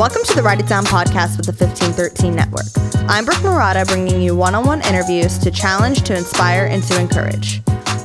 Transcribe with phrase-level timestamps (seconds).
[0.00, 2.64] Welcome to the Write It Down podcast with the 1513 Network.
[3.06, 6.98] I'm Brooke Murata, bringing you one on one interviews to challenge, to inspire, and to
[6.98, 7.60] encourage.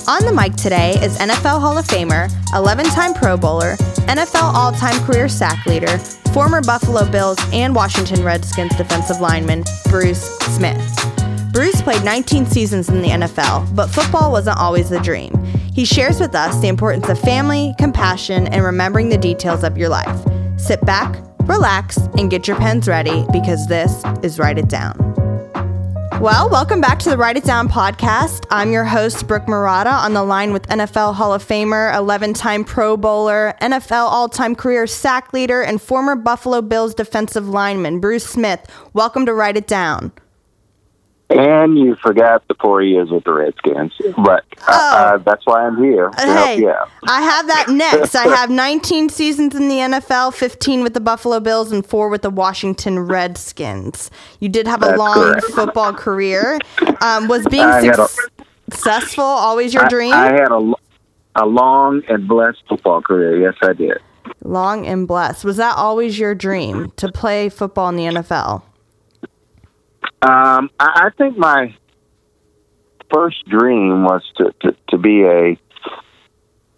[0.06, 3.78] On the mic today is NFL Hall of Famer, 11 time Pro Bowler,
[4.10, 5.98] NFL all time career sack leader,
[6.34, 10.84] former Buffalo Bills and Washington Redskins defensive lineman, Bruce Smith.
[11.54, 15.34] Bruce played 19 seasons in the NFL, but football wasn't always the dream.
[15.74, 19.88] He shares with us the importance of family, compassion, and remembering the details of your
[19.88, 20.20] life.
[20.58, 24.96] Sit back, relax, and get your pens ready because this is Write It Down.
[26.22, 28.46] Well, welcome back to the Write It Down podcast.
[28.50, 32.64] I'm your host, Brooke Murata, on the line with NFL Hall of Famer, 11 time
[32.64, 38.26] Pro Bowler, NFL all time career sack leader, and former Buffalo Bills defensive lineman, Bruce
[38.26, 38.66] Smith.
[38.94, 40.14] Welcome to Write It Down.
[41.30, 44.96] And you forgot the four years with the Redskins, but uh, Oh.
[44.98, 46.12] uh, that's why I'm here.
[46.18, 46.68] help Hey.
[47.08, 48.14] I have that next.
[48.16, 52.22] I have 19 seasons in the NFL, 15 with the Buffalo Bills, and four with
[52.22, 54.12] the Washington Redskins.
[54.40, 55.46] You did have a That's long correct.
[55.48, 56.60] football career.
[57.02, 58.08] Um, was being had a-
[58.70, 60.14] successful always your I- dream?
[60.14, 60.74] I, had a,
[61.38, 63.42] a long and blessed football career.
[63.42, 63.98] Yes, I did.
[64.44, 65.44] long and blessed.
[65.44, 68.62] Was that always your dream to play football in the NFL?
[70.22, 71.76] Um, I, I think my
[73.14, 75.58] first dream was to, to, to be a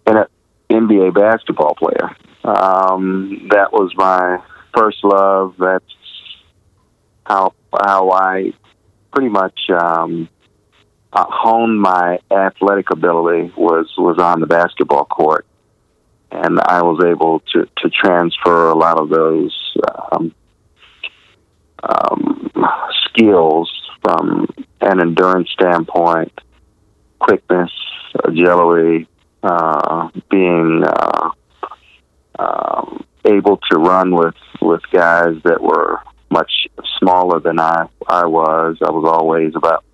[0.06, 0.24] an
[0.70, 2.16] NBA basketball player.
[2.44, 4.38] Um, that was my
[4.76, 5.54] first love.
[5.58, 5.84] That's
[7.26, 8.52] how how I
[9.12, 10.28] pretty much um,
[11.12, 15.46] uh, honed my athletic ability was was on the basketball court,
[16.30, 19.76] and I was able to to transfer a lot of those
[20.12, 20.34] um,
[21.82, 22.50] um,
[23.06, 23.70] skills
[24.02, 24.46] from
[24.80, 26.32] an endurance standpoint,
[27.18, 27.70] quickness,
[28.24, 29.08] agility,
[29.42, 31.30] uh, being uh,
[32.38, 36.68] um, able to run with with guys that were much
[36.98, 38.76] smaller than I I was.
[38.82, 39.84] I was always about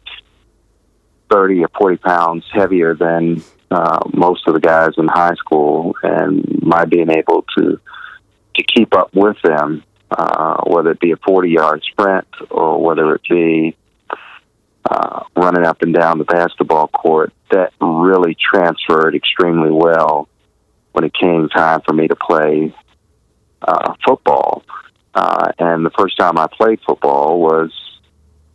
[1.31, 6.63] thirty or forty pounds heavier than uh, most of the guys in high school, and
[6.63, 7.81] my being able to
[8.57, 9.83] to keep up with them,
[10.17, 13.77] uh, whether it be a forty yard sprint or whether it be
[14.89, 20.29] uh, running up and down the basketball court, that really transferred extremely well
[20.93, 22.75] when it came time for me to play
[23.63, 24.63] uh, football.
[25.15, 27.73] Uh, and the first time I played football was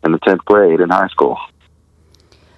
[0.04, 1.38] in the tenth grade in high school.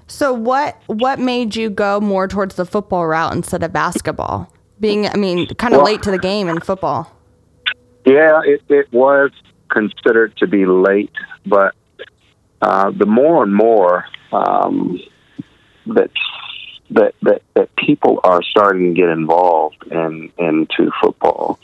[0.08, 4.52] So what what made you go more towards the football route instead of basketball?
[4.80, 7.12] Being, I mean, kind of Well- late to the game in football.
[8.06, 9.32] Yeah, it, it was
[9.70, 11.12] considered to be late,
[11.46, 11.76] but
[12.62, 15.00] uh, the more and more um,
[15.88, 16.10] that
[16.92, 21.60] that that that people are starting to get involved in into football,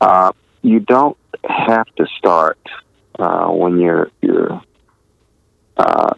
[0.00, 0.32] uh,
[0.62, 2.58] you don't have to start
[3.18, 4.62] uh, when you're you're
[5.76, 6.14] uh,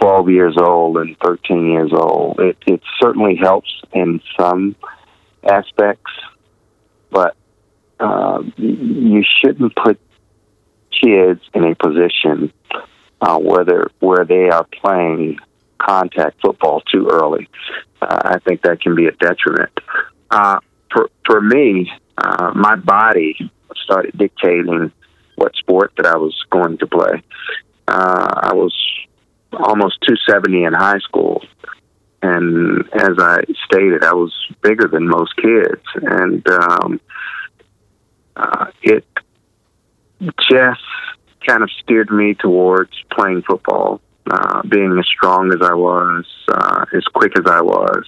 [0.00, 2.38] twelve years old and thirteen years old.
[2.40, 4.76] It it certainly helps in some
[5.44, 6.12] aspects,
[7.10, 7.36] but
[8.02, 9.98] uh, you shouldn't put
[11.02, 12.52] kids in a position
[13.20, 15.38] uh, where they're, where they are playing
[15.78, 17.48] contact football too early.
[18.00, 19.70] Uh, I think that can be a detriment.
[20.30, 20.58] Uh,
[20.90, 23.50] for for me, uh, my body
[23.84, 24.92] started dictating
[25.36, 27.22] what sport that I was going to play.
[27.88, 28.74] Uh, I was
[29.52, 31.42] almost 270 in high school,
[32.22, 34.32] and as I stated, I was
[34.62, 37.00] bigger than most kids, and um,
[38.36, 39.04] uh, it
[40.50, 40.80] just
[41.46, 44.00] kind of steered me towards playing football,
[44.30, 48.04] uh, being as strong as I was, uh, as quick as I was,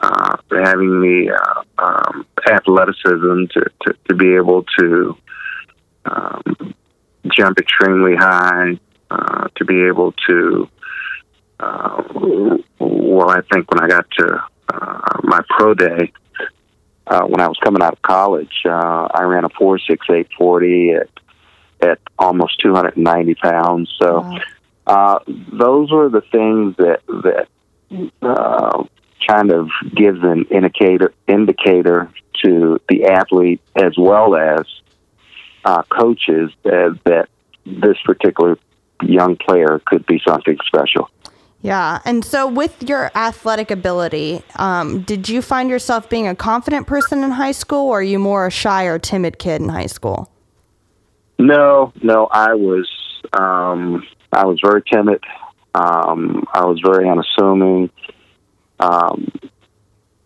[0.00, 5.16] uh, having the uh, um, athleticism to, to, to be able to
[6.04, 6.74] um,
[7.36, 8.78] jump extremely high,
[9.10, 10.68] uh, to be able to.
[11.60, 12.02] Uh,
[12.78, 16.12] well, I think when I got to uh, my pro day,
[17.06, 20.28] uh, when I was coming out of college, uh, I ran a four six eight
[20.36, 21.08] forty at
[21.80, 23.92] at almost two hundred and ninety pounds.
[24.00, 24.38] So Wow.
[24.86, 27.48] uh, those were the things that that
[28.22, 28.84] uh,
[29.28, 32.10] kind of gives an indicator indicator
[32.44, 34.64] to the athlete as well as
[35.64, 37.28] uh, coaches that that
[37.66, 38.58] this particular
[39.02, 41.10] young player could be something special.
[41.64, 42.00] Yeah.
[42.04, 47.24] And so, with your athletic ability, um, did you find yourself being a confident person
[47.24, 50.30] in high school, or are you more a shy or timid kid in high school?
[51.38, 52.86] No, no, I was
[53.32, 55.24] um, I was very timid.
[55.74, 57.88] Um, I was very unassuming.
[58.78, 59.32] Um,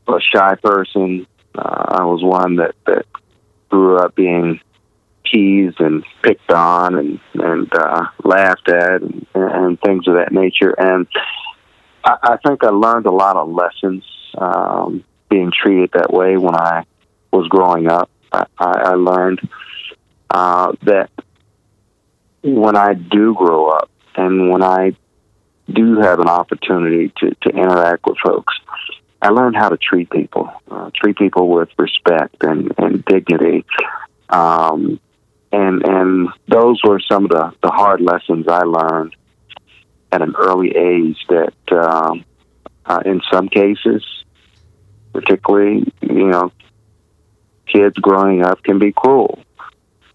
[0.09, 1.25] a shy person.
[1.55, 3.07] Uh, I was one that, that
[3.69, 4.59] grew up being
[5.31, 10.75] teased and picked on and and uh, laughed at and, and things of that nature.
[10.79, 11.07] And
[12.05, 14.05] I, I think I learned a lot of lessons
[14.37, 16.85] um, being treated that way when I
[17.33, 18.11] was growing up.
[18.33, 19.41] I, I learned
[20.31, 21.11] uh, that
[22.43, 24.95] when I do grow up and when I
[25.71, 28.55] do have an opportunity to, to interact with folks,
[29.21, 33.65] I learned how to treat people, uh, treat people with respect and, and dignity.
[34.29, 35.01] Um,
[35.53, 39.15] and and those were some of the, the hard lessons I learned
[40.13, 42.25] at an early age that um,
[42.87, 44.05] uh, in some cases,
[45.13, 46.53] particularly, you know,
[47.67, 49.39] kids growing up can be cruel.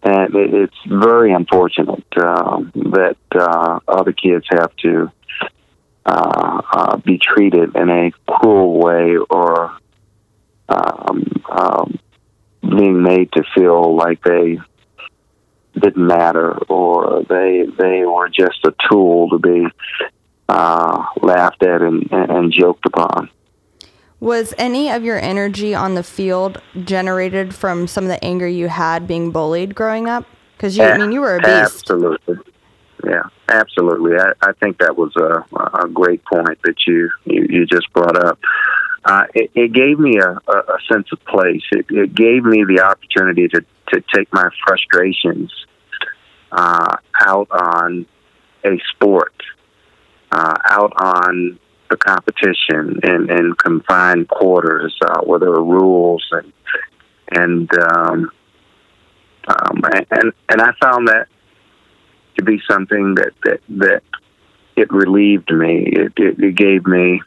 [0.02, 5.12] And it, it's very unfortunate um, that uh, other kids have to
[6.06, 9.78] uh, uh, be treated in a cruel way or
[10.68, 12.00] um, um,
[12.62, 14.60] being made to feel like they
[15.80, 19.68] didn't matter or they they were just a tool to be
[20.50, 23.30] uh, laughed at and, and joked upon.
[24.20, 28.70] Was any of your energy on the field generated from some of the anger you
[28.70, 30.26] had being bullied growing up?
[30.56, 31.52] Because you, I mean, you were a beast.
[31.52, 32.38] Absolutely.
[33.06, 34.16] Yeah, absolutely.
[34.18, 35.44] I, I think that was a,
[35.84, 38.40] a great point that you, you, you just brought up.
[39.06, 41.64] Uh, it, it gave me a, a sense of place.
[41.72, 43.62] It, it gave me the opportunity to,
[43.94, 45.52] to take my frustrations
[46.52, 46.96] uh,
[47.26, 48.06] out on
[48.64, 49.34] a sport,
[50.32, 51.60] uh, out on
[51.90, 56.54] the competition in, in confined quarters uh, where there were rules and
[57.32, 58.32] and um,
[59.48, 61.28] um, and and I found that
[62.38, 64.04] to be something that that that
[64.76, 65.88] it relieved me.
[65.92, 67.22] It it, it gave me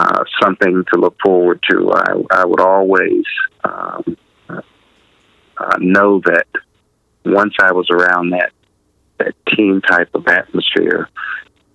[0.00, 1.92] uh, something to look forward to.
[1.92, 3.24] I I would always
[3.64, 4.16] um,
[4.48, 6.46] uh, know that
[7.24, 8.52] once I was around that
[9.18, 11.10] that team type of atmosphere,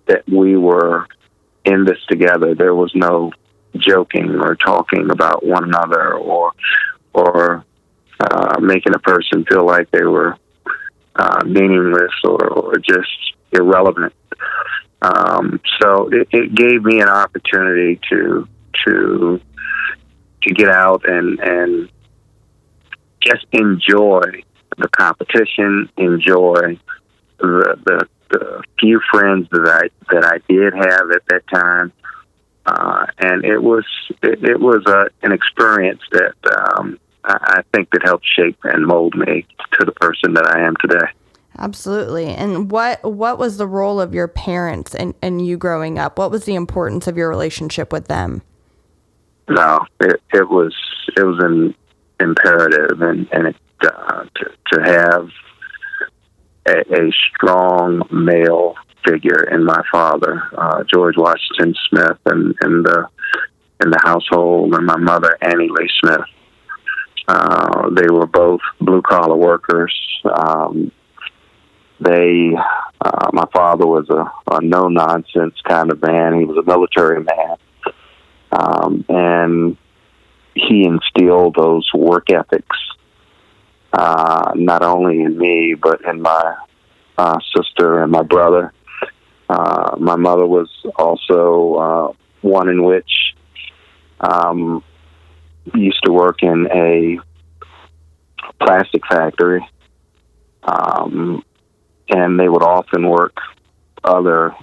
[0.07, 1.05] that we were
[1.65, 2.55] in this together.
[2.55, 3.31] There was no
[3.77, 6.53] joking or talking about one another or
[7.13, 7.63] or
[8.19, 10.35] uh, making a person feel like they were
[11.15, 13.11] uh, meaningless or, or just
[13.51, 14.13] irrelevant.
[15.01, 18.47] Um, so it, it gave me an opportunity to
[18.85, 19.41] to
[20.43, 21.89] to get out and and
[23.21, 24.43] just enjoy
[24.77, 26.79] the competition, enjoy
[27.39, 31.91] the, the the few friends that I that I did have at that time,
[32.65, 33.85] uh, and it was
[34.23, 36.35] it, it was a, an experience that
[36.77, 40.65] um, I, I think that helped shape and mold me to the person that I
[40.65, 41.11] am today.
[41.57, 42.27] Absolutely.
[42.27, 46.17] And what what was the role of your parents and, and you growing up?
[46.17, 48.41] What was the importance of your relationship with them?
[49.47, 50.75] No, it, it was
[51.15, 51.75] it was an
[52.19, 55.29] imperative, and and it, uh, to to have
[56.67, 58.75] a, a strong male
[59.07, 63.07] figure in my father, uh, George Washington Smith, and in the
[63.83, 66.21] in the household, and my mother Annie Lee Smith.
[67.27, 69.93] Uh, they were both blue collar workers.
[70.31, 70.91] Um,
[71.99, 72.51] they,
[73.01, 76.39] uh, my father was a, a no nonsense kind of man.
[76.39, 77.57] He was a military man,
[78.51, 79.77] um, and
[80.53, 82.77] he instilled those work ethics
[83.97, 86.55] uh, not only in me but in my
[87.17, 88.73] uh, sister and my brother.
[89.47, 93.35] Uh, my mother was also uh, one in which
[94.19, 94.83] um,
[95.73, 97.17] used to work in a
[98.59, 99.65] plastic factory,
[100.63, 101.43] um,
[102.09, 103.37] and they would often work
[104.03, 104.55] other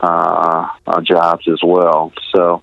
[0.00, 2.12] uh, uh, jobs as well.
[2.34, 2.62] So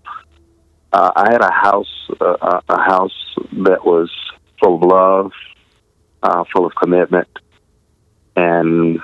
[0.94, 4.10] uh, I had a house, uh, a house that was
[4.62, 5.32] full of love,
[6.24, 7.28] uh, full of commitment,
[8.36, 9.00] and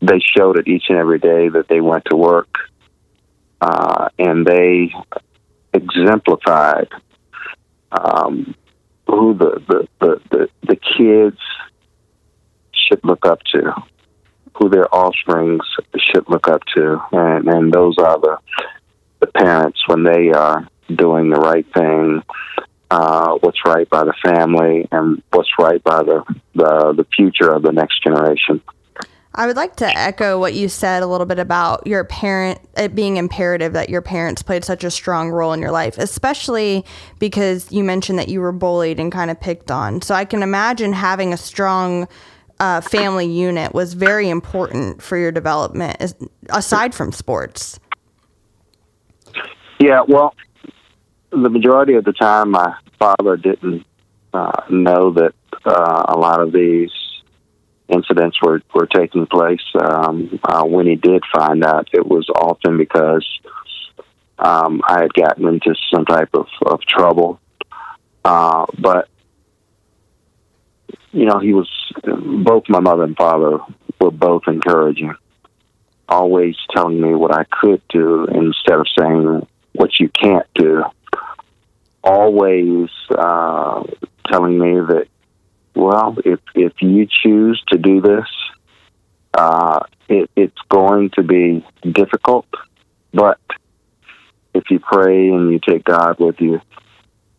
[0.00, 2.54] they showed it each and every day that they went to work,
[3.60, 4.92] uh, and they
[5.72, 6.88] exemplified
[7.90, 8.54] um,
[9.06, 11.38] who the, the, the, the, the kids
[12.72, 13.72] should look up to,
[14.56, 15.62] who their offsprings
[15.98, 18.38] should look up to, and, and those are the,
[19.20, 22.22] the parents when they are doing the right thing
[22.90, 26.22] uh, what's right by the family and what's right by the,
[26.54, 28.60] the, the future of the next generation.
[29.36, 32.94] I would like to echo what you said a little bit about your parent, it
[32.94, 36.84] being imperative that your parents played such a strong role in your life, especially
[37.18, 40.00] because you mentioned that you were bullied and kind of picked on.
[40.02, 42.06] So I can imagine having a strong
[42.64, 46.14] uh, family unit was very important for your development,
[46.48, 47.78] aside from sports.
[49.78, 50.34] Yeah, well,
[51.30, 53.84] the majority of the time, my father didn't
[54.32, 55.34] uh, know that
[55.66, 56.90] uh, a lot of these
[57.88, 59.60] incidents were, were taking place.
[59.78, 63.26] Um, uh, when he did find out, it was often because
[64.38, 67.40] um, I had gotten into some type of, of trouble.
[68.24, 69.08] Uh, but,
[71.14, 71.70] you know, he was,
[72.04, 73.58] both my mother and father
[74.00, 75.14] were both encouraging,
[76.08, 80.82] always telling me what I could do instead of saying what you can't do.
[82.02, 83.84] Always uh,
[84.28, 85.06] telling me that
[85.74, 88.26] well, if if you choose to do this,
[89.36, 92.46] uh, it, it's going to be difficult,
[93.12, 93.38] but
[94.54, 96.60] if you pray and you take God with you,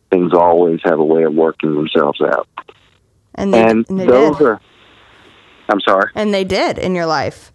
[0.10, 2.48] things always have a way of working themselves out.
[3.36, 4.48] And, they, and, and they those did.
[4.48, 4.62] are.
[5.70, 6.12] I'm sorry.
[6.16, 7.52] And they did in your life.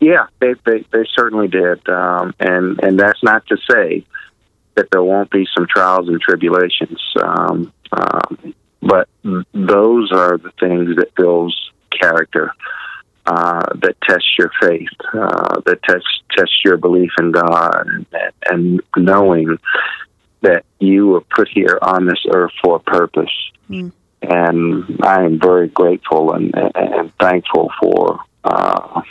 [0.00, 4.04] Yeah, they they, they certainly did, um, and and that's not to say
[4.74, 7.00] that there won't be some trials and tribulations.
[7.22, 9.08] Um, um, but
[9.52, 11.54] those are the things that builds
[11.90, 12.50] character,
[13.26, 18.82] uh, that test your faith, uh, that test test your belief in God, and, and
[18.96, 19.58] knowing
[20.40, 23.50] that you were put here on this earth for a purpose.
[23.68, 23.92] Mm.
[24.22, 29.02] And I am very grateful and, and thankful for uh,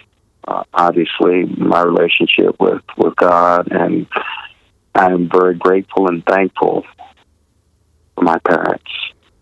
[0.47, 4.07] uh, obviously my relationship with, with God, and
[4.95, 6.85] I'm very grateful and thankful
[8.15, 8.91] for my parents.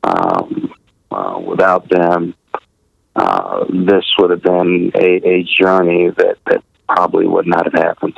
[0.03, 0.73] Um,
[1.11, 2.35] uh, without them,
[3.15, 8.17] uh, this would have been a, a journey that, that probably would not have happened.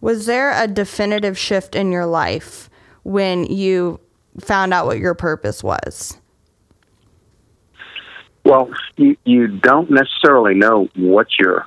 [0.00, 2.68] Was there a definitive shift in your life
[3.02, 4.00] when you
[4.40, 6.18] found out what your purpose was?
[8.46, 11.66] Well, you, you don't necessarily know what your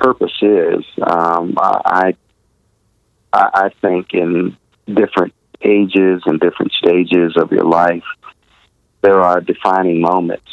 [0.00, 0.84] purpose is.
[1.00, 2.16] Um, I,
[3.32, 8.02] I I think in different ages and different stages of your life,
[9.02, 10.50] there are defining moments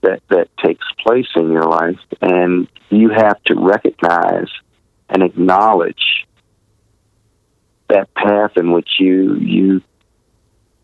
[0.00, 4.48] that that takes place in your life, and you have to recognize
[5.08, 6.26] and acknowledge
[7.88, 9.80] that path in which you you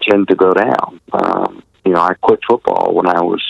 [0.03, 1.01] tend to go down.
[1.13, 3.43] Um, you know, I quit football when I was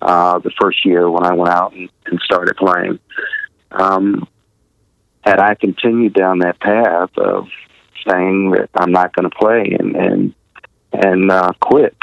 [0.00, 3.00] uh, the first year when I went out and, and started playing.
[3.72, 4.28] Um,
[5.22, 7.48] had I continued down that path of
[8.08, 10.34] saying that I'm not going to play and and
[10.92, 11.96] and uh, quit,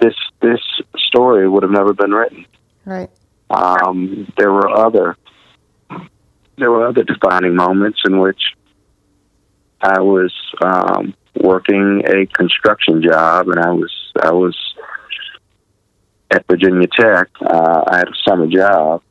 [0.00, 0.60] this this
[0.96, 2.46] story would have never been written.
[2.84, 3.10] Right.
[3.50, 5.16] Um, there were other
[6.56, 8.40] there were other defining moments in which
[9.82, 13.92] I was um, working a construction job, and I was
[14.22, 14.56] I was
[16.30, 17.28] at Virginia Tech.
[17.40, 19.02] Uh, I had a summer job,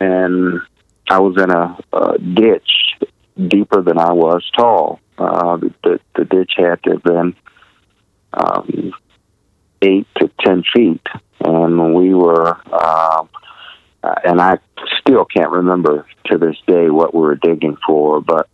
[0.00, 0.60] and
[1.08, 2.70] I was in a, a ditch
[3.48, 5.00] deeper than I was tall.
[5.18, 7.34] Uh, the, the, ditch had to have been
[8.34, 8.92] um,
[9.80, 11.00] eight to ten feet,
[11.40, 13.28] and we were, um,
[14.02, 14.58] uh, and I
[15.00, 18.48] still can't remember to this day what we were digging for, but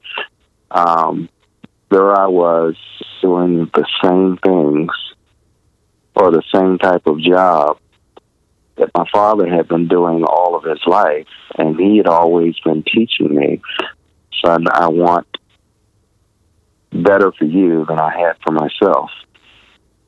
[0.70, 1.28] um,
[1.92, 2.74] there I was
[3.20, 4.90] doing the same things
[6.16, 7.78] or the same type of job
[8.76, 11.26] that my father had been doing all of his life,
[11.58, 13.60] and he had always been teaching me
[14.44, 15.26] son, I want
[16.92, 19.10] better for you than I had for myself.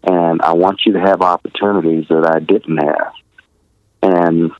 [0.07, 3.12] And I want you to have opportunities that I didn't have.
[4.03, 4.50] And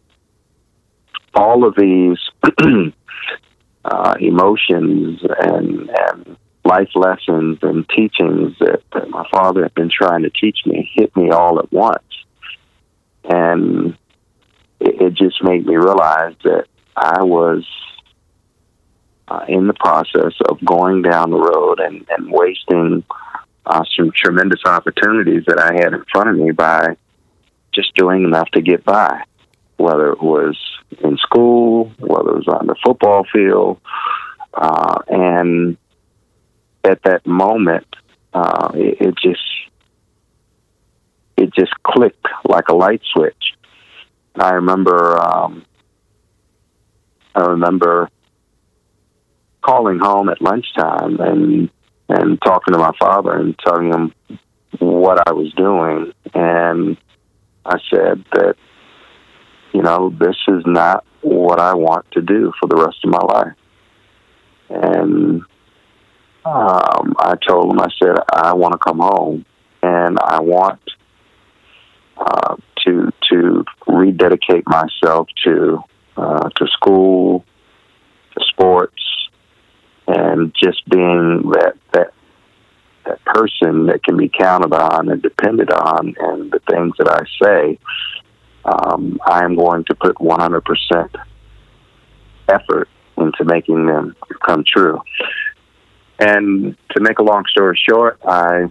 [1.35, 2.19] all of these
[3.85, 10.23] uh, emotions and, and life lessons and teachings that, that my father had been trying
[10.23, 11.99] to teach me hit me all at once.
[13.25, 13.97] And
[14.81, 16.67] it, it just made me realize that
[16.97, 17.65] I was
[19.29, 23.05] uh, in the process of going down the road and, and wasting
[23.67, 26.97] uh, some tremendous opportunities that I had in front of me by
[27.75, 29.23] just doing enough to get by,
[29.77, 30.59] whether it was
[31.03, 33.81] in school, whether it was on the football field.
[34.53, 35.77] Uh, and
[36.85, 37.87] at that moment,
[38.33, 39.41] uh, it, it just
[41.37, 43.55] it just clicked like a light switch.
[44.37, 45.65] I remember um,
[47.35, 48.09] I remember
[49.63, 51.71] calling home at lunchtime and
[52.09, 54.15] and talking to my father and telling him
[54.79, 56.97] what I was doing, and
[57.65, 58.57] I said that
[59.73, 63.19] you know this is not what I want to do for the rest of my
[63.19, 63.57] life,
[64.69, 65.43] and
[66.45, 69.45] um, I told him I said I want to come home
[69.83, 70.81] and I want
[72.17, 75.83] uh, to to rededicate myself to
[76.17, 77.45] uh, to school,
[78.37, 79.03] to sports,
[80.07, 82.13] and just being that that
[83.07, 87.25] that person that can be counted on and depended on, and the things that I
[87.43, 87.79] say
[88.65, 91.09] um, I am going to put 100%
[92.49, 95.01] effort into making them come true.
[96.19, 98.71] And to make a long story short, I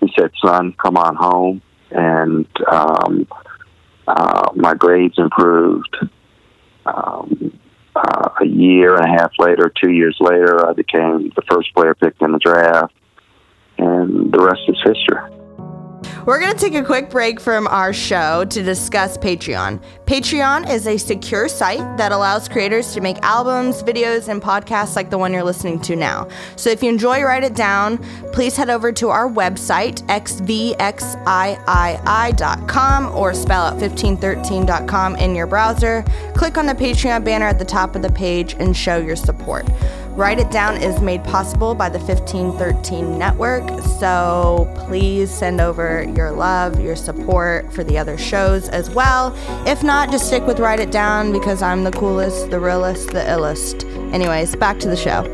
[0.00, 3.26] he said, "Son, come on home." And um,
[4.06, 5.96] uh, my grades improved.
[6.86, 7.58] Um,
[7.94, 11.94] uh, a year and a half later, two years later, I became the first player
[11.94, 12.94] picked in the draft,
[13.78, 15.41] and the rest is history.
[16.26, 19.82] We're going to take a quick break from our show to discuss Patreon.
[20.06, 25.10] Patreon is a secure site that allows creators to make albums, videos, and podcasts like
[25.10, 26.28] the one you're listening to now.
[26.56, 27.98] So if you enjoy Write It Down,
[28.32, 30.76] please head over to our website, xvxii.com,
[33.16, 36.04] or spell out 1513.com in your browser.
[36.34, 39.66] Click on the Patreon banner at the top of the page and show your support.
[40.14, 43.66] Write It Down is made possible by the 1513 Network,
[43.98, 49.34] so please send over your love, your support for the other shows as well.
[49.66, 53.20] If not, just stick with Write It Down because I'm the coolest, the realest, the
[53.20, 53.90] illest.
[54.12, 55.24] Anyways, back to the show.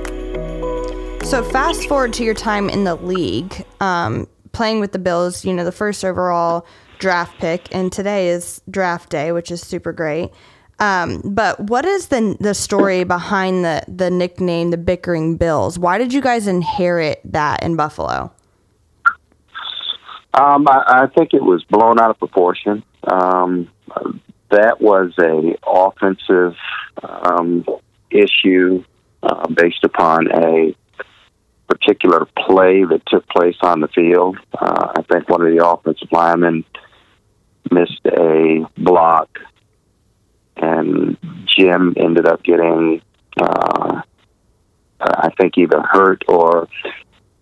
[1.25, 5.55] So, fast forward to your time in the league, um, playing with the Bills, you
[5.55, 6.65] know, the first overall
[7.01, 10.31] draft pick, and today is draft day, which is super great.
[10.81, 15.79] Um, but what is the the story behind the the nickname the Bickering Bills?
[15.79, 18.33] Why did you guys inherit that in Buffalo?
[20.35, 22.85] Um, I, I think it was blown out of proportion.
[23.03, 23.71] Um,
[24.51, 26.55] that was a offensive
[27.03, 27.65] um,
[28.11, 28.85] issue
[29.23, 30.75] uh, based upon a
[31.67, 34.39] particular play that took place on the field.
[34.53, 36.65] Uh, I think one of the offensive linemen
[37.71, 39.29] missed a block
[40.61, 41.17] and
[41.57, 43.01] Jim ended up getting,
[43.41, 44.03] uh,
[45.01, 46.69] I think, either hurt or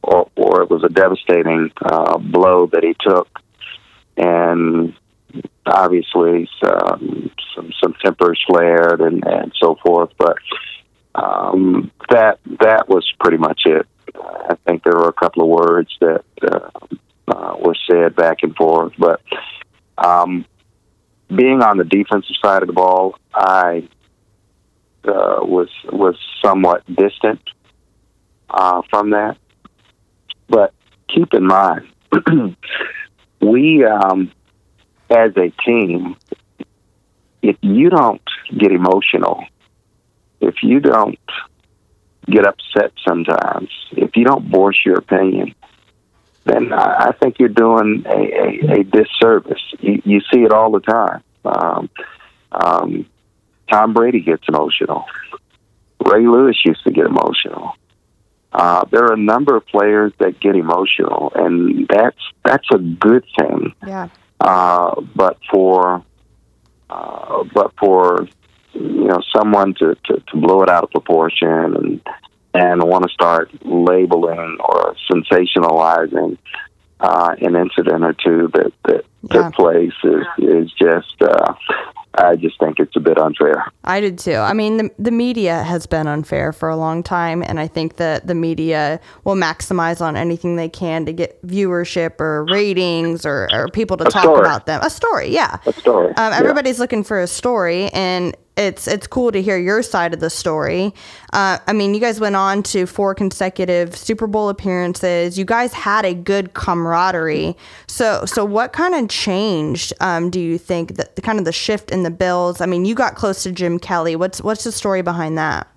[0.03, 3.29] or, or it was a devastating uh, blow that he took,
[4.17, 4.95] and
[5.67, 10.11] obviously some some, some tempers flared and, and so forth.
[10.19, 10.37] But
[11.15, 13.87] um, that that was pretty much it.
[14.15, 16.69] I think there were a couple of words that uh,
[17.29, 19.21] uh, were said back and forth, but
[19.99, 20.45] um,
[21.37, 23.89] being on the defensive side of the ball, I
[25.05, 27.41] uh, was was somewhat distant
[28.51, 29.37] uh, from that.
[30.49, 30.73] But
[31.09, 31.89] keep in mind,
[33.41, 34.33] we um,
[35.11, 36.17] as a team,
[37.43, 38.23] if you don't
[38.57, 39.45] get emotional,
[40.41, 41.19] if you don't
[42.29, 45.55] get upset sometimes, if you don't voice your opinion,
[46.45, 49.63] then I, think you're doing a, a, a disservice.
[49.81, 51.23] You, you see it all the time.
[51.47, 51.91] Um,
[52.53, 53.07] um,
[53.71, 55.05] Tom Brady gets emotional.
[56.05, 57.75] Ray Lewis used to get emotional.
[58.53, 63.25] Uh, there are a number of players that get emotional, and that's that's a good
[63.39, 63.75] thing.
[63.87, 64.09] Yeah.
[64.41, 66.05] Uh, but for
[66.89, 68.29] uh, but for
[68.73, 72.01] you know someone to, to, to blow it out of proportion and
[72.55, 76.39] and want to start labeling or sensationalizing
[77.01, 79.43] uh, an incident or two that, that yeah.
[79.43, 81.55] took place is, is just, uh,
[82.15, 83.67] I just think it's a bit unfair.
[83.85, 84.37] I did too.
[84.37, 87.97] I mean, the, the media has been unfair for a long time, and I think
[87.97, 93.49] that the media will maximize on anything they can to get viewership or ratings or,
[93.53, 94.41] or people to a talk story.
[94.41, 94.81] about them.
[94.83, 95.59] A story, yeah.
[95.67, 96.15] A story.
[96.15, 96.83] Um, everybody's yeah.
[96.83, 100.95] looking for a story, and it's it's cool to hear your side of the story.
[101.33, 105.39] Uh, I mean, you guys went on to four consecutive Super Bowl appearances.
[105.39, 107.57] You guys had a good camaraderie.
[107.87, 109.93] So so what kind of changed?
[110.01, 112.61] Um, do you think that the kind of the shift in the Bills?
[112.61, 114.17] I mean, you got close to Jim Kelly.
[114.17, 115.69] What's what's the story behind that?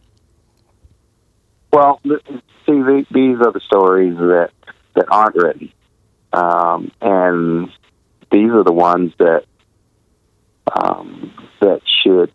[1.71, 4.51] Well, see, these are the stories that
[4.95, 5.71] that aren't written,
[6.33, 7.69] um, and
[8.31, 9.43] these are the ones that
[10.73, 12.31] um, that should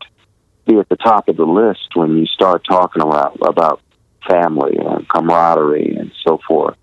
[0.66, 3.81] be at the top of the list when you start talking about about
[4.29, 6.77] family and camaraderie and so forth.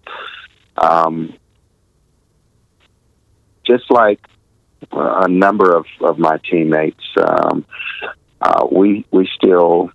[0.78, 1.34] Um,
[3.66, 4.20] just like
[4.92, 7.66] a number of, of my teammates, um,
[8.42, 9.92] uh, we we still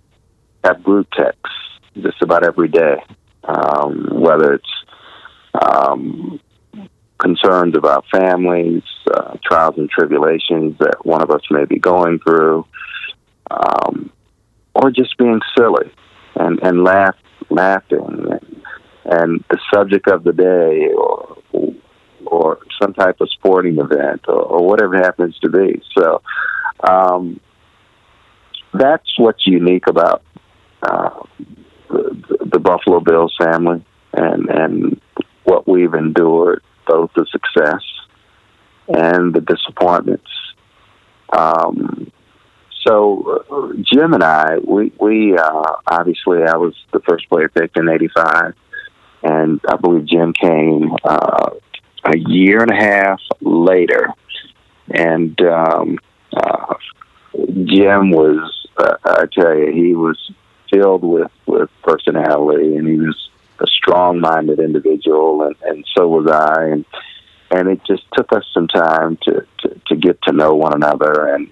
[0.63, 1.55] have group texts
[2.01, 2.97] just about every day,
[3.43, 4.73] um, whether it's
[5.53, 6.39] um,
[7.19, 12.65] concerns about families, uh, trials and tribulations that one of us may be going through,
[13.49, 14.11] um,
[14.73, 15.91] or just being silly
[16.35, 17.15] and and laugh
[17.49, 18.63] laughing and,
[19.05, 21.37] and the subject of the day or
[22.25, 25.81] or some type of sporting event or, or whatever it happens to be.
[25.97, 26.21] So
[26.87, 27.39] um,
[28.73, 30.23] that's what's unique about
[30.83, 31.23] uh,
[31.89, 33.83] the, the Buffalo Bills family
[34.13, 35.01] and and
[35.43, 37.83] what we've endured, both the success
[38.89, 40.29] and the disappointments
[41.29, 42.11] Um,
[42.87, 47.77] so uh, Jim and I, we we uh, obviously I was the first player picked
[47.77, 48.53] in '85,
[49.23, 51.49] and I believe Jim came uh,
[52.05, 54.13] a year and a half later,
[54.89, 55.99] and um,
[56.35, 56.75] uh,
[57.35, 60.31] Jim was uh, I tell you he was
[60.71, 66.65] filled with with personality, and he was a strong-minded individual, and, and so was I,
[66.67, 66.85] and
[67.51, 71.33] and it just took us some time to, to to get to know one another,
[71.33, 71.51] and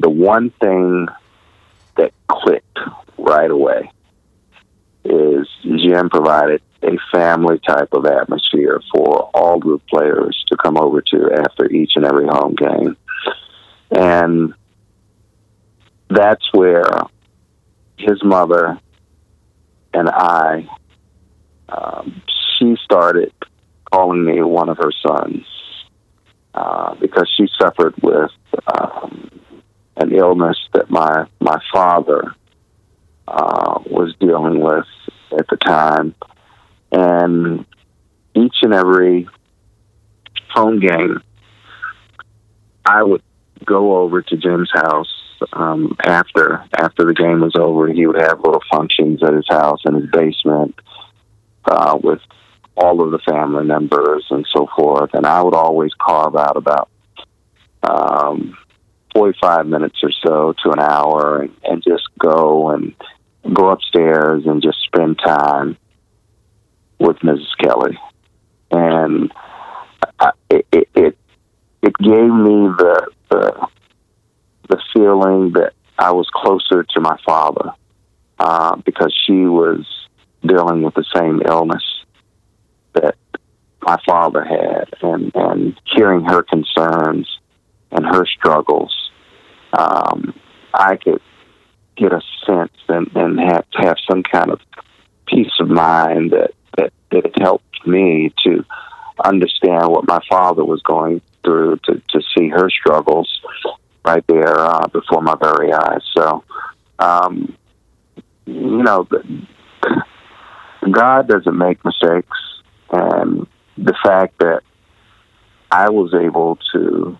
[0.00, 1.08] the one thing
[1.96, 2.78] that clicked
[3.18, 3.90] right away
[5.04, 11.00] is Jim provided a family type of atmosphere for all group players to come over
[11.00, 12.96] to after each and every home game.
[13.90, 14.54] And
[16.08, 16.84] that's where
[17.96, 18.78] his mother
[19.92, 20.68] and I,
[21.68, 22.22] um,
[22.58, 23.32] she started
[23.90, 25.44] calling me one of her sons
[26.54, 28.30] uh, because she suffered with
[28.66, 29.30] um,
[29.98, 32.34] an illness that my my father
[33.26, 34.86] uh, was dealing with
[35.38, 36.14] at the time,
[36.92, 37.66] and
[38.34, 39.28] each and every
[40.50, 41.20] home game,
[42.86, 43.22] I would
[43.64, 45.12] go over to Jim's house
[45.52, 47.88] um, after after the game was over.
[47.88, 50.74] He would have little functions at his house in his basement
[51.64, 52.20] uh, with
[52.76, 56.88] all of the family members and so forth, and I would always carve out about
[57.82, 58.56] um,
[59.14, 62.94] 45 minutes or so to an hour and, and just go and
[63.52, 65.76] go upstairs and just spend time
[66.98, 67.46] with Mrs.
[67.62, 67.98] Kelly.
[68.70, 69.32] And
[70.20, 71.18] I, it, it,
[71.82, 73.68] it gave me the, the,
[74.68, 77.70] the feeling that I was closer to my father
[78.38, 79.86] uh, because she was
[80.46, 81.82] dealing with the same illness
[82.94, 83.16] that
[83.82, 87.28] my father had and, and hearing her concerns
[87.90, 89.10] and her struggles
[89.76, 90.34] um,
[90.72, 91.20] I could
[91.96, 94.60] get a sense and, and have have some kind of
[95.26, 98.64] peace of mind that, that, that it helped me to
[99.24, 103.40] understand what my father was going through to, to see her struggles
[104.04, 106.02] right there uh, before my very eyes.
[106.16, 106.44] So,
[106.98, 107.56] um,
[108.46, 109.06] you know,
[110.90, 112.38] God doesn't make mistakes.
[112.90, 113.46] And
[113.76, 114.62] the fact that
[115.70, 117.18] I was able to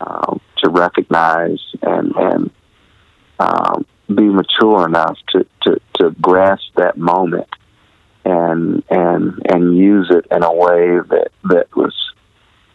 [0.00, 2.50] um, to recognize and and
[3.38, 7.48] um, be mature enough to, to, to grasp that moment
[8.24, 11.94] and and and use it in a way that that was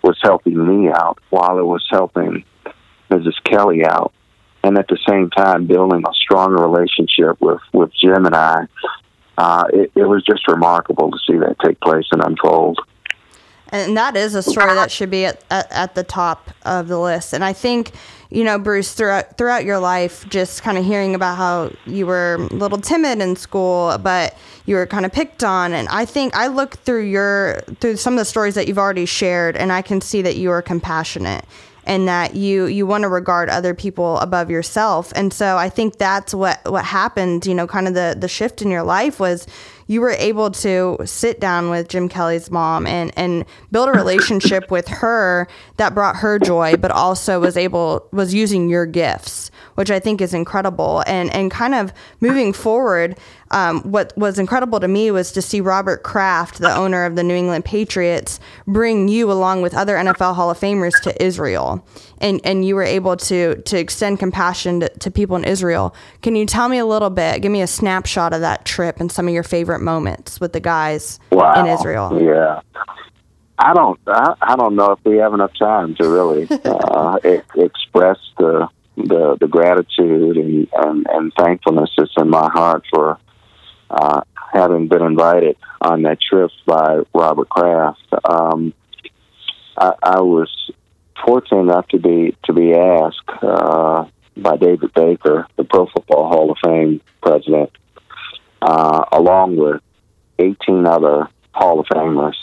[0.03, 2.43] was helping me out while it was helping
[3.11, 3.33] Mrs.
[3.43, 4.13] Kelly out,
[4.63, 8.67] and at the same time building a stronger relationship with with Jim and I.
[9.37, 12.77] Uh, it, it was just remarkable to see that take place and unfold
[13.71, 16.99] and that is a story that should be at, at, at, the top of the
[16.99, 17.33] list.
[17.33, 17.91] And i think
[18.29, 22.35] you know bruce throughout throughout your life just kind of hearing about how you were
[22.51, 25.73] a little timid in school but you were kind of picked on.
[25.73, 29.05] And i think i look through your through some of the stories that you've already
[29.05, 31.45] shared and i can see that you are compassionate
[31.89, 35.11] and that you you want to regard other people above yourself.
[35.15, 38.61] And so i think that's what what happened you know kind of the the shift
[38.61, 39.47] in your life was
[39.89, 44.69] you were able to sit down with Jim Kelly's mom and and build a relationship
[44.77, 45.47] with her
[45.77, 50.19] that brought her joy, but also was able was using your gifts, which I think
[50.19, 51.05] is incredible.
[51.07, 53.17] And and kind of moving forward,
[53.51, 57.23] um, what was incredible to me was to see Robert Kraft, the owner of the
[57.23, 61.87] New England Patriots, bring you along with other NFL Hall of Famers to Israel,
[62.17, 65.95] and and you were able to to extend compassion to, to people in Israel.
[66.21, 67.41] Can you tell me a little bit?
[67.41, 70.59] Give me a snapshot of that trip and some of your favorite moments with the
[70.59, 71.53] guys wow.
[71.57, 72.21] in Israel.
[72.21, 72.59] Yeah.
[73.57, 73.97] I don't.
[74.07, 78.67] I, I don't know if we have enough time to really uh, express the
[79.07, 83.19] the the gratitude and, and and thankfulness that's in my heart for
[83.89, 84.21] uh,
[84.53, 88.05] having been invited on that trip by Robert Kraft.
[88.23, 88.73] Um,
[89.77, 90.49] I, I was
[91.25, 94.05] fortunate enough to be to be asked uh,
[94.37, 97.71] by David Baker, the Pro Football Hall of Fame president,
[98.61, 99.81] uh, along with
[100.39, 102.35] 18 other Hall of Famers.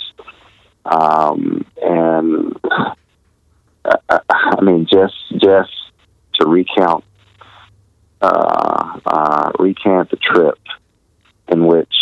[0.84, 5.72] Um, and uh, I mean, just just
[6.40, 7.04] to recount
[8.20, 10.58] uh, uh, recount the trip
[11.48, 11.94] in which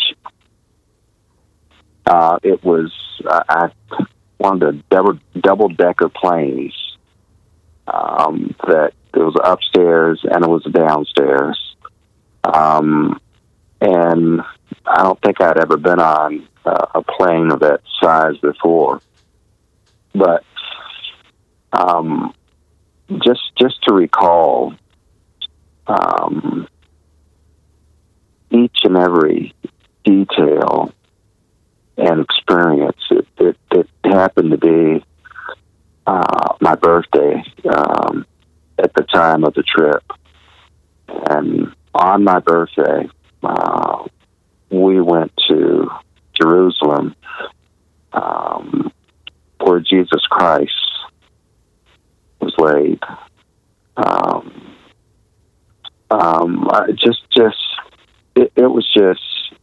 [2.07, 2.92] uh, it was
[3.29, 3.68] uh, I,
[4.38, 6.75] one of the double double decker planes
[7.87, 11.59] um, that it was upstairs and it was downstairs.
[12.44, 13.20] Um,
[13.81, 14.40] and
[14.87, 19.01] I don't think I'd ever been on uh, a plane of that size before.
[20.14, 20.44] But
[21.73, 22.35] um,
[23.25, 24.75] just just to recall
[25.87, 26.67] um,
[28.51, 29.55] each and every
[30.05, 30.93] detail
[31.97, 33.01] and experience.
[33.11, 35.05] that, it happened to be
[36.07, 38.27] uh, my birthday um,
[38.79, 40.03] at the time of the trip.
[41.31, 43.09] And on my birthday,
[43.43, 44.05] uh,
[44.71, 45.88] we went to
[46.40, 47.14] Jerusalem,
[48.12, 48.93] um,
[49.61, 50.73] where Jesus Christ
[52.45, 53.01] was laid.
[53.97, 54.77] Um,
[56.11, 57.57] um, just, just,
[58.37, 59.55] it, it, was just,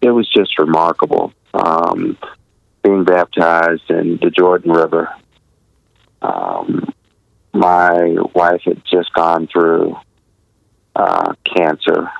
[0.00, 1.32] it was just remarkable.
[1.52, 2.16] Um,
[2.82, 5.08] being baptized in the Jordan River.
[6.20, 6.92] Um,
[7.52, 9.96] my wife had just gone through
[10.94, 12.10] uh, cancer,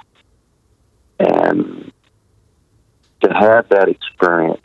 [1.19, 1.93] and
[3.21, 4.61] to have that experience,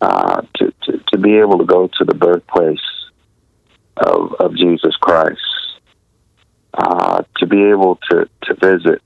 [0.00, 2.78] uh, to, to, to be able to go to the birthplace
[3.96, 5.40] of, of Jesus Christ,
[6.74, 9.02] uh, to be able to, to visit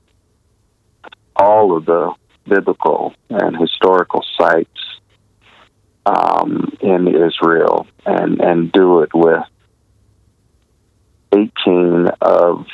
[1.35, 2.13] all of the
[2.47, 4.69] biblical and historical sites
[6.05, 9.43] um, in Israel and, and do it with
[11.33, 12.65] 18 of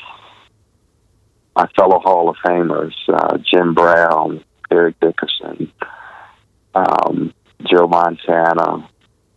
[1.55, 5.71] my fellow Hall of Famers, uh, Jim Brown, Eric Dickerson,
[6.75, 8.87] um, Joe Montana,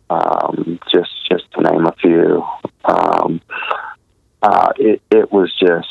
[0.09, 2.43] um, just just to name a few.
[2.83, 3.41] Um,
[4.41, 5.87] uh, it, it was just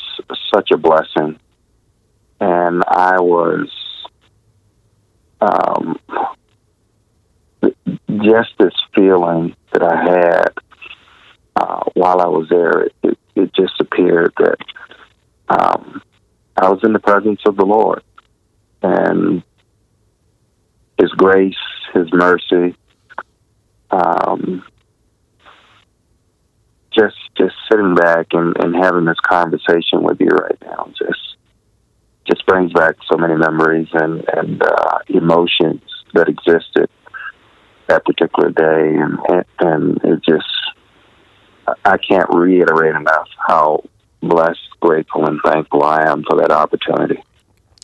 [0.53, 1.39] such a blessing,
[2.39, 3.69] and I was
[5.39, 5.99] um,
[8.09, 10.49] just this feeling that I had
[11.55, 12.87] uh, while I was there.
[13.03, 14.57] It, it just appeared that
[15.49, 16.01] um,
[16.57, 18.03] I was in the presence of the Lord
[18.81, 19.43] and
[20.99, 21.55] His grace,
[21.93, 22.75] His mercy.
[23.89, 24.63] Um,
[26.93, 31.37] just just sitting back and, and having this conversation with you right now just
[32.27, 35.81] just brings back so many memories and and uh, emotions
[36.13, 36.89] that existed
[37.87, 40.47] that particular day and and, and it just
[41.85, 43.83] I can't reiterate enough how
[44.21, 47.23] blessed, grateful, and thankful I am for that opportunity.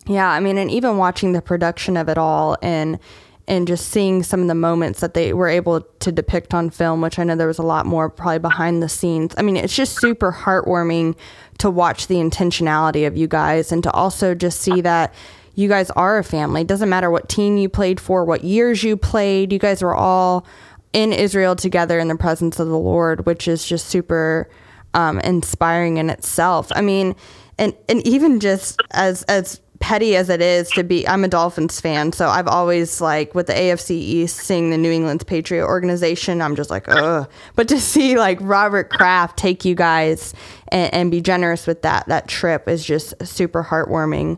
[0.05, 2.99] Yeah, I mean, and even watching the production of it all and
[3.47, 7.01] and just seeing some of the moments that they were able to depict on film,
[7.01, 9.33] which I know there was a lot more probably behind the scenes.
[9.37, 11.15] I mean, it's just super heartwarming
[11.59, 15.13] to watch the intentionality of you guys and to also just see that
[15.55, 16.61] you guys are a family.
[16.61, 19.95] It doesn't matter what team you played for, what years you played, you guys were
[19.95, 20.45] all
[20.93, 24.49] in Israel together in the presence of the Lord, which is just super
[24.93, 26.71] um, inspiring in itself.
[26.75, 27.15] I mean,
[27.57, 31.79] and and even just as as petty as it is to be I'm a Dolphins
[31.79, 36.41] fan, so I've always like with the AFC East seeing the New England's Patriot organization,
[36.41, 37.29] I'm just like, ugh.
[37.55, 40.33] But to see like Robert Kraft take you guys
[40.69, 44.37] and, and be generous with that that trip is just super heartwarming.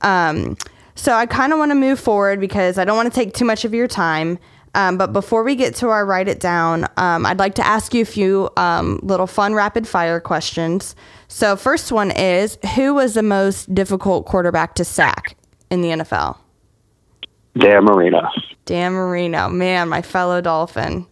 [0.00, 0.56] Um,
[0.94, 3.44] so I kind of want to move forward because I don't want to take too
[3.44, 4.38] much of your time.
[4.74, 7.92] Um, but before we get to our write it down, um, I'd like to ask
[7.92, 10.94] you a few um, little fun rapid fire questions.
[11.32, 15.34] So, first one is Who was the most difficult quarterback to sack
[15.70, 16.36] in the NFL?
[17.56, 18.28] Dan Marino.
[18.66, 19.48] Dan Marino.
[19.48, 21.06] Man, my fellow Dolphin.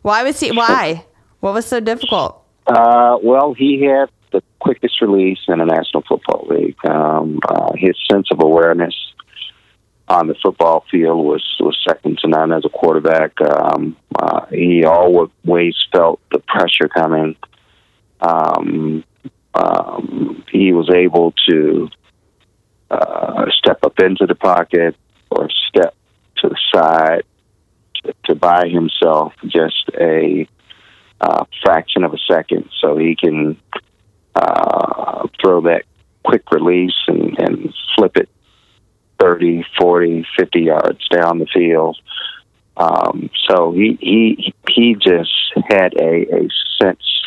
[0.00, 0.50] Why was he?
[0.50, 1.04] Why?
[1.40, 2.42] What was so difficult?
[2.66, 6.78] Uh, well, he had the quickest release in the National Football League.
[6.88, 8.94] Um, uh, his sense of awareness
[10.08, 13.38] on the football field was was second to none as a quarterback.
[13.42, 17.36] Um, uh, he always felt the pressure coming.
[18.22, 19.04] Um,
[19.56, 21.88] um, he was able to
[22.90, 24.96] uh, step up into the pocket
[25.30, 25.94] or step
[26.38, 27.24] to the side
[27.94, 30.46] to, to buy himself just a
[31.20, 33.56] uh, fraction of a second so he can
[34.34, 35.82] uh, throw that
[36.24, 38.28] quick release and, and flip it
[39.20, 41.98] 30, 40, 50 yards down the field.
[42.76, 45.32] Um, so he he he just
[45.70, 46.48] had a, a
[46.80, 47.25] sense,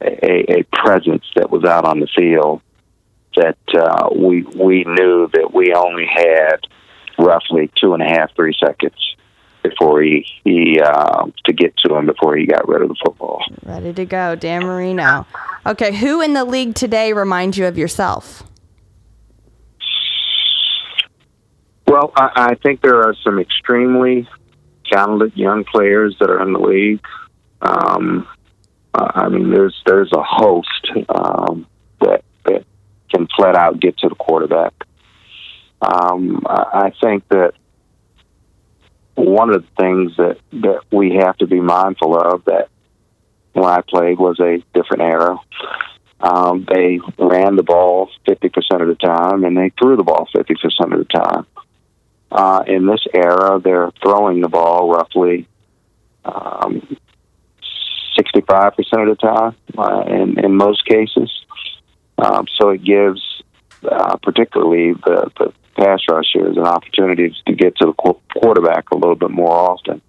[0.00, 2.62] a, a presence that was out on the field
[3.36, 6.58] that uh, we we knew that we only had
[7.18, 9.16] roughly two and a half, three seconds
[9.62, 13.42] before he he uh, to get to him before he got rid of the football.
[13.64, 15.26] Ready to go, Dan Marino.
[15.66, 18.44] Okay, who in the league today reminds you of yourself?
[21.86, 24.28] Well, I, I think there are some extremely
[24.90, 27.00] talented young players that are in the league.
[27.60, 28.26] Um,
[28.94, 31.66] I mean, there's there's a host um,
[32.00, 32.64] that that
[33.10, 34.72] can flat out get to the quarterback.
[35.80, 37.52] Um, I think that
[39.14, 42.68] one of the things that that we have to be mindful of that
[43.52, 45.38] when I played was a different era.
[46.20, 50.92] Um, they ran the ball 50% of the time, and they threw the ball 50%
[50.92, 51.46] of the time.
[52.30, 55.46] Uh, in this era, they're throwing the ball roughly
[56.24, 56.96] um,
[58.18, 61.30] 65% of the time uh, in, in most cases.
[62.18, 63.42] Um, so it gives,
[63.84, 69.14] uh, particularly the, the pass rushers, an opportunity to get to the quarterback a little
[69.14, 70.02] bit more often.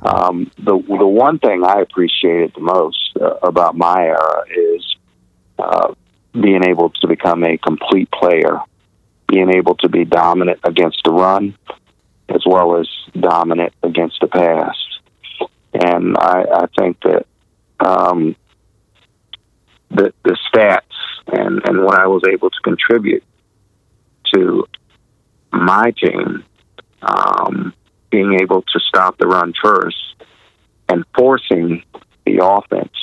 [0.00, 4.96] Um, the the one thing I appreciated the most uh, about my era is
[5.58, 5.92] uh,
[6.32, 8.60] being able to become a complete player,
[9.26, 11.56] being able to be dominant against the run,
[12.28, 12.88] as well as
[13.18, 14.76] dominant against the pass.
[15.74, 17.26] And I, I think that
[17.80, 18.36] um,
[19.90, 20.82] the the stats
[21.26, 23.22] and and what I was able to contribute
[24.34, 24.66] to
[25.52, 26.44] my team,
[27.02, 27.72] um,
[28.10, 29.96] being able to stop the run first
[30.88, 31.82] and forcing
[32.24, 32.94] the offense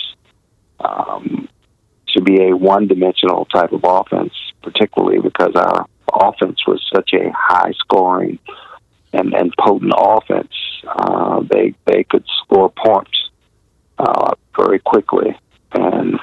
[0.79, 1.47] um,
[2.09, 7.31] to be a one dimensional type of offense, particularly because our offense was such a
[7.35, 8.39] high scoring
[9.13, 10.53] and, and potent offense.
[10.87, 13.29] Uh, they they could score points
[13.97, 15.37] uh, very quickly,
[15.73, 16.19] and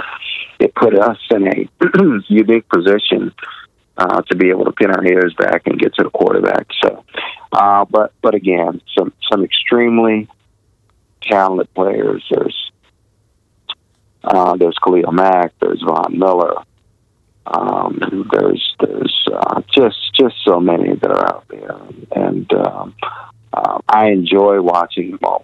[0.58, 1.68] it put us in a
[2.28, 3.32] unique position
[3.96, 6.66] uh, to be able to pin our ears back and get to the quarterback.
[6.82, 7.04] So,
[7.52, 10.28] uh, but but again, some some extremely
[11.22, 12.24] talented players.
[12.30, 12.72] There's
[14.24, 15.52] uh, there's Khalil Mack.
[15.60, 16.62] There's Von Miller.
[17.44, 21.76] Um, there's there's uh, just just so many that are out there,
[22.14, 22.94] and um,
[23.52, 25.42] uh, I enjoy watching them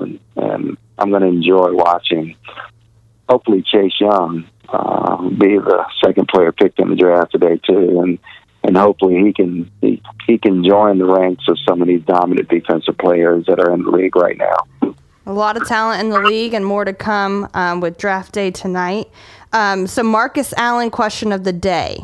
[0.00, 2.36] and, and I'm going to enjoy watching.
[3.28, 8.18] Hopefully, Chase Young uh, be the second player picked in the draft today too, and
[8.62, 12.48] and hopefully he can he, he can join the ranks of some of these dominant
[12.48, 14.94] defensive players that are in the league right now.
[15.26, 18.50] A lot of talent in the league, and more to come um, with draft day
[18.50, 19.06] tonight.
[19.52, 22.00] Um, so, Marcus Allen, question of the day: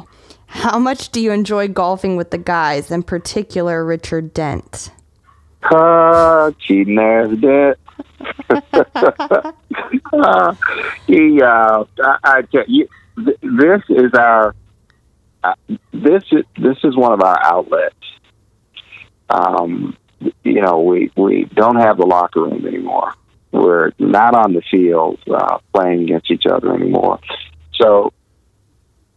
[0.47, 4.93] How much do you enjoy golfing with the guys, in particular Richard Dent?
[5.73, 7.79] Ass Dent.
[10.13, 10.55] uh,
[11.07, 14.55] he, uh, I, I tell you, this is our,
[15.43, 15.55] uh,
[15.93, 17.95] this is this is one of our outlets.
[19.31, 19.97] Um,
[20.45, 23.13] you know, we we don't have the locker room anymore.
[23.53, 27.21] We're not on the field uh, playing against each other anymore.
[27.81, 28.13] So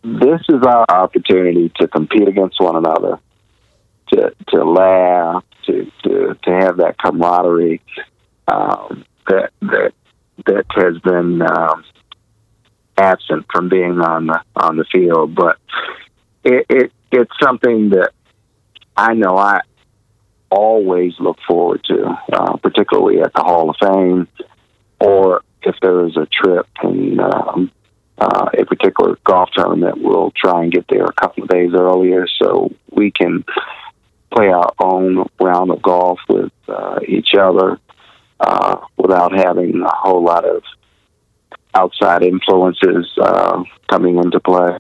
[0.04, 3.20] this is our opportunity to compete against one another,
[4.10, 7.82] to to laugh, to to to have that camaraderie
[8.48, 9.92] um, that that
[10.46, 11.84] that has been um,
[12.98, 15.36] absent from being on the on the field.
[15.36, 15.58] But
[16.44, 18.12] it, it it's something that
[18.96, 19.62] I know I
[20.52, 24.28] always look forward to, uh, particularly at the Hall of Fame,
[25.00, 27.72] or if there is a trip and um,
[28.18, 32.28] uh, a particular golf tournament, we'll try and get there a couple of days earlier
[32.42, 33.44] so we can
[34.32, 37.80] play our own round of golf with uh, each other
[38.40, 40.64] uh, without having a whole lot of
[41.74, 44.78] outside influences uh, coming into play.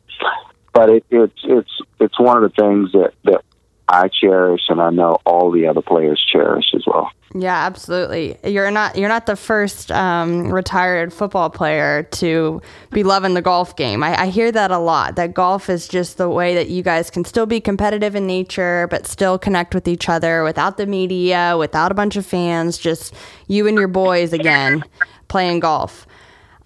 [0.73, 3.43] But it, it's it's it's one of the things that that
[3.89, 7.09] I cherish, and I know all the other players cherish as well.
[7.35, 8.37] Yeah, absolutely.
[8.43, 13.75] You're not you're not the first um, retired football player to be loving the golf
[13.75, 14.03] game.
[14.03, 15.15] I, I, hear that a lot.
[15.15, 18.87] That golf is just the way that you guys can still be competitive in nature,
[18.89, 22.79] but still connect with each other without the media, without a bunch of fans.
[22.79, 23.13] Just
[23.47, 24.83] you and your boys again
[25.27, 26.07] playing golf.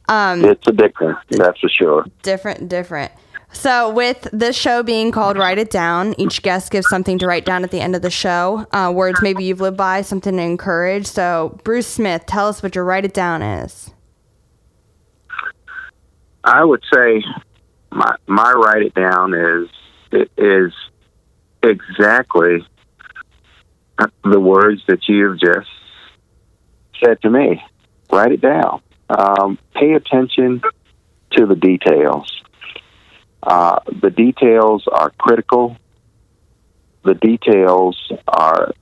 [0.07, 2.05] Um, it's addicting, that's for sure.
[2.21, 3.11] Different, different.
[3.53, 7.45] So, with this show being called Write It Down, each guest gives something to write
[7.45, 8.65] down at the end of the show.
[8.71, 11.05] Uh, words maybe you've lived by, something to encourage.
[11.05, 13.93] So, Bruce Smith, tell us what your Write It Down is.
[16.43, 17.23] I would say
[17.91, 19.69] my my Write It Down is
[20.11, 20.73] it is
[21.61, 22.67] exactly
[24.23, 25.69] the words that you've just
[27.03, 27.63] said to me.
[28.11, 28.81] Write it down.
[29.09, 30.61] Um, pay attention
[31.37, 32.42] to the details
[33.45, 35.75] uh, the details are critical.
[37.03, 38.73] The details are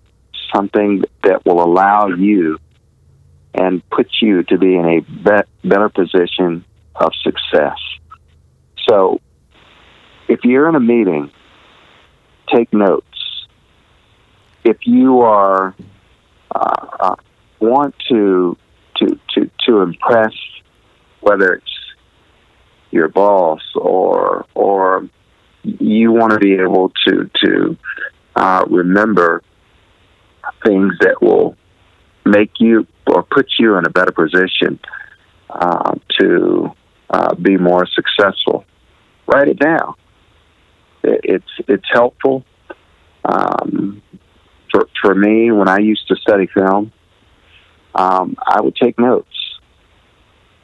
[0.53, 2.59] something that will allow you
[3.53, 6.63] and put you to be in a be- better position
[6.95, 7.77] of success.
[8.87, 9.19] So,
[10.27, 11.31] if you're in a meeting,
[12.53, 13.07] take notes.
[14.63, 15.75] If you are
[16.53, 17.15] uh, uh
[17.59, 18.57] want to
[18.97, 20.33] to to to impress,
[21.21, 21.70] whether it's
[22.91, 25.09] your boss or or
[25.63, 27.77] you want to be able to to
[28.35, 29.43] uh, remember
[30.65, 31.55] things that will
[32.25, 34.79] make you or put you in a better position
[35.49, 36.71] uh, to
[37.09, 38.65] uh, be more successful.
[39.27, 39.95] Write it down.
[41.03, 42.43] It, it's it's helpful.
[43.25, 44.01] Um,
[44.71, 46.91] for for me, when I used to study film,
[47.95, 49.27] um, I would take notes.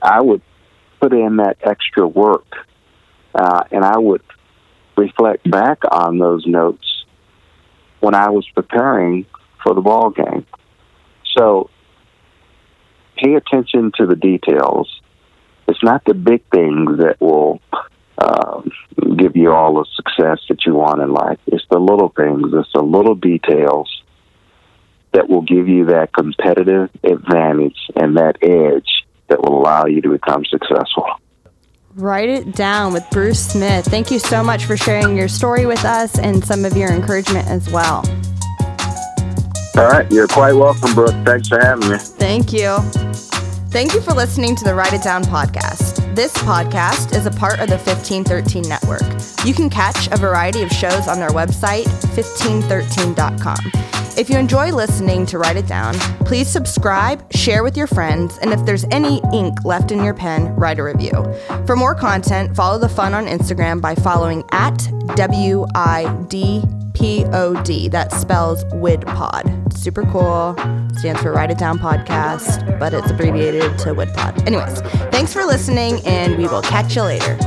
[0.02, 0.42] I would
[1.00, 2.46] put in that extra work,
[3.34, 4.24] uh, and I would
[4.96, 7.06] reflect back on those notes
[8.00, 9.26] when I was preparing
[9.64, 10.46] for the ball game.
[11.38, 11.70] So
[13.16, 15.02] pay attention to the details.
[15.68, 17.60] It's not the big things that will
[18.18, 18.62] uh,
[19.18, 21.40] give you all the success that you want in life.
[21.48, 24.02] It's the little things, it's the little details
[25.14, 30.10] that will give you that competitive advantage and that edge that will allow you to
[30.10, 31.06] become successful.
[31.96, 33.86] Write it down with Bruce Smith.
[33.86, 37.48] Thank you so much for sharing your story with us and some of your encouragement
[37.48, 38.04] as well.
[39.76, 41.16] All right, you're quite welcome, Brooke.
[41.26, 41.98] Thanks for having me.
[41.98, 42.78] Thank you.
[43.70, 46.16] Thank you for listening to the Write It Down podcast.
[46.16, 49.04] This podcast is a part of the 1513 network.
[49.46, 53.97] You can catch a variety of shows on their website, 1513.com.
[54.18, 55.94] If you enjoy listening to Write It Down,
[56.26, 60.56] please subscribe, share with your friends, and if there's any ink left in your pen,
[60.56, 61.12] write a review.
[61.68, 66.64] For more content, follow the fun on Instagram by following at W I D
[66.96, 67.90] P O D.
[67.90, 69.72] That spells WIDPod.
[69.72, 70.56] Super cool.
[70.98, 74.48] Stands for Write It Down Podcast, but it's abbreviated to WIDPod.
[74.48, 77.38] Anyways, thanks for listening, and we will catch you later.